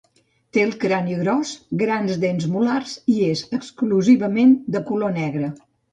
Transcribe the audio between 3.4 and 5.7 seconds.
exclusivament, de color negre.